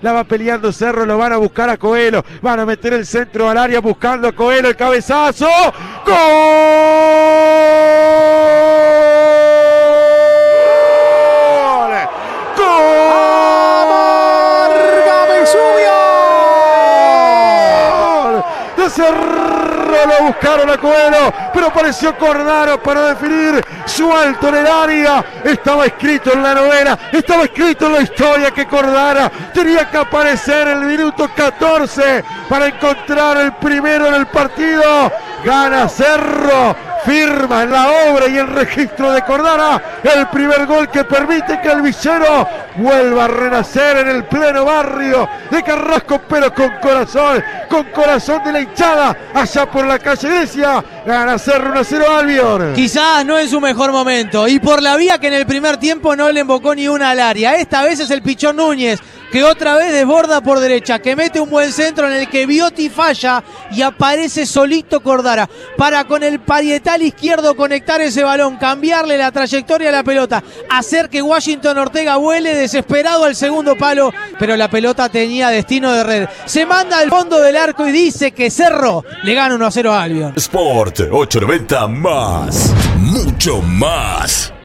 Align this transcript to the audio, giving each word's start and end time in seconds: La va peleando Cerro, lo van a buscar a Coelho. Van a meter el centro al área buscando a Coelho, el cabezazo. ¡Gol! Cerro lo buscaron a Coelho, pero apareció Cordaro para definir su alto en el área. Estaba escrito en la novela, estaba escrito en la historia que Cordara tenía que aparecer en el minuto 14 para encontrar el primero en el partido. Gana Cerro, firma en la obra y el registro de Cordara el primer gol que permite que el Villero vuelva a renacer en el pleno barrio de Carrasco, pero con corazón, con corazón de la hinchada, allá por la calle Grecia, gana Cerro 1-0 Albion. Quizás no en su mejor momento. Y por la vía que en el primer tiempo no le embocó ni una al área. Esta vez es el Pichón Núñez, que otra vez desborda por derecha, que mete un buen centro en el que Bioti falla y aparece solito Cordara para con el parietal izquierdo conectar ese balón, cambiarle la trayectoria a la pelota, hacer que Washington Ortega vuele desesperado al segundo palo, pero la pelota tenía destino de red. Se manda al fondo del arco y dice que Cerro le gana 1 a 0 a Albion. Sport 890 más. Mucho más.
La 0.00 0.12
va 0.12 0.22
peleando 0.22 0.70
Cerro, 0.70 1.04
lo 1.04 1.18
van 1.18 1.32
a 1.32 1.38
buscar 1.38 1.68
a 1.70 1.76
Coelho. 1.76 2.24
Van 2.40 2.60
a 2.60 2.64
meter 2.64 2.92
el 2.92 3.04
centro 3.04 3.50
al 3.50 3.58
área 3.58 3.80
buscando 3.80 4.28
a 4.28 4.32
Coelho, 4.32 4.68
el 4.68 4.76
cabezazo. 4.76 5.48
¡Gol! 6.06 7.37
Cerro 18.88 19.78
lo 20.06 20.26
buscaron 20.26 20.70
a 20.70 20.78
Coelho, 20.78 21.32
pero 21.52 21.66
apareció 21.68 22.16
Cordaro 22.16 22.82
para 22.82 23.14
definir 23.14 23.64
su 23.86 24.12
alto 24.12 24.48
en 24.48 24.56
el 24.56 24.66
área. 24.66 25.24
Estaba 25.44 25.86
escrito 25.86 26.32
en 26.32 26.42
la 26.42 26.54
novela, 26.54 26.98
estaba 27.12 27.44
escrito 27.44 27.86
en 27.86 27.92
la 27.94 28.00
historia 28.02 28.50
que 28.50 28.66
Cordara 28.66 29.30
tenía 29.52 29.90
que 29.90 29.96
aparecer 29.96 30.68
en 30.68 30.78
el 30.78 30.84
minuto 30.84 31.28
14 31.34 32.24
para 32.48 32.68
encontrar 32.68 33.38
el 33.38 33.52
primero 33.54 34.08
en 34.08 34.14
el 34.14 34.26
partido. 34.26 35.10
Gana 35.44 35.88
Cerro, 35.88 36.74
firma 37.08 37.62
en 37.62 37.70
la 37.70 37.88
obra 38.10 38.28
y 38.28 38.36
el 38.36 38.46
registro 38.48 39.10
de 39.12 39.22
Cordara 39.22 40.00
el 40.02 40.28
primer 40.28 40.66
gol 40.66 40.90
que 40.90 41.04
permite 41.04 41.58
que 41.62 41.70
el 41.70 41.80
Villero 41.80 42.46
vuelva 42.76 43.24
a 43.24 43.28
renacer 43.28 43.98
en 43.98 44.08
el 44.08 44.24
pleno 44.24 44.66
barrio 44.66 45.26
de 45.50 45.62
Carrasco, 45.62 46.20
pero 46.28 46.52
con 46.52 46.70
corazón, 46.82 47.42
con 47.68 47.84
corazón 47.84 48.44
de 48.44 48.52
la 48.52 48.60
hinchada, 48.60 49.16
allá 49.34 49.70
por 49.70 49.86
la 49.86 49.98
calle 49.98 50.28
Grecia, 50.28 50.84
gana 51.06 51.38
Cerro 51.38 51.74
1-0 51.74 52.18
Albion. 52.18 52.74
Quizás 52.74 53.24
no 53.24 53.38
en 53.38 53.48
su 53.48 53.60
mejor 53.60 53.90
momento. 53.90 54.46
Y 54.46 54.60
por 54.60 54.82
la 54.82 54.96
vía 54.96 55.18
que 55.18 55.28
en 55.28 55.34
el 55.34 55.46
primer 55.46 55.78
tiempo 55.78 56.14
no 56.14 56.30
le 56.30 56.40
embocó 56.40 56.74
ni 56.74 56.88
una 56.88 57.10
al 57.10 57.20
área. 57.20 57.56
Esta 57.56 57.82
vez 57.82 58.00
es 58.00 58.10
el 58.10 58.22
Pichón 58.22 58.56
Núñez, 58.56 59.00
que 59.30 59.44
otra 59.44 59.74
vez 59.76 59.92
desborda 59.92 60.40
por 60.40 60.60
derecha, 60.60 60.98
que 60.98 61.16
mete 61.16 61.40
un 61.40 61.50
buen 61.50 61.72
centro 61.72 62.06
en 62.06 62.14
el 62.14 62.28
que 62.28 62.46
Bioti 62.46 62.88
falla 62.88 63.42
y 63.70 63.82
aparece 63.82 64.46
solito 64.46 65.00
Cordara 65.00 65.48
para 65.76 66.04
con 66.04 66.22
el 66.22 66.40
parietal 66.40 67.02
izquierdo 67.02 67.54
conectar 67.54 68.00
ese 68.00 68.24
balón, 68.24 68.56
cambiarle 68.56 69.18
la 69.18 69.30
trayectoria 69.32 69.90
a 69.90 69.92
la 69.92 70.02
pelota, 70.02 70.42
hacer 70.70 71.08
que 71.08 71.22
Washington 71.22 71.78
Ortega 71.78 72.16
vuele 72.16 72.54
desesperado 72.54 73.24
al 73.24 73.36
segundo 73.36 73.76
palo, 73.76 74.12
pero 74.38 74.56
la 74.56 74.68
pelota 74.68 75.08
tenía 75.08 75.48
destino 75.48 75.92
de 75.92 76.04
red. 76.04 76.28
Se 76.46 76.66
manda 76.66 76.98
al 76.98 77.10
fondo 77.10 77.40
del 77.40 77.56
arco 77.56 77.86
y 77.86 77.92
dice 77.92 78.32
que 78.32 78.50
Cerro 78.50 79.04
le 79.22 79.34
gana 79.34 79.54
1 79.54 79.66
a 79.66 79.70
0 79.70 79.92
a 79.92 80.02
Albion. 80.02 80.32
Sport 80.36 81.00
890 81.10 81.88
más. 81.88 82.74
Mucho 82.98 83.60
más. 83.62 84.52